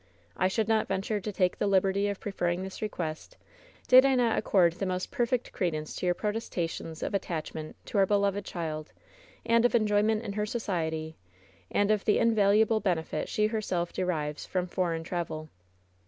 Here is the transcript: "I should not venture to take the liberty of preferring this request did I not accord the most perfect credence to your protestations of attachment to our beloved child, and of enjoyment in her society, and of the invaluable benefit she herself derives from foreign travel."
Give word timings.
"I 0.35 0.47
should 0.47 0.67
not 0.67 0.87
venture 0.87 1.19
to 1.19 1.31
take 1.31 1.59
the 1.59 1.67
liberty 1.67 2.07
of 2.07 2.19
preferring 2.19 2.63
this 2.63 2.81
request 2.81 3.37
did 3.87 4.03
I 4.03 4.15
not 4.15 4.35
accord 4.35 4.73
the 4.73 4.87
most 4.87 5.11
perfect 5.11 5.51
credence 5.51 5.95
to 5.95 6.07
your 6.07 6.15
protestations 6.15 7.03
of 7.03 7.13
attachment 7.13 7.75
to 7.85 7.99
our 7.99 8.07
beloved 8.07 8.43
child, 8.43 8.93
and 9.45 9.63
of 9.63 9.75
enjoyment 9.75 10.23
in 10.23 10.33
her 10.33 10.45
society, 10.47 11.17
and 11.69 11.91
of 11.91 12.03
the 12.05 12.17
invaluable 12.17 12.79
benefit 12.79 13.29
she 13.29 13.45
herself 13.45 13.93
derives 13.93 14.43
from 14.47 14.65
foreign 14.65 15.03
travel." 15.03 15.49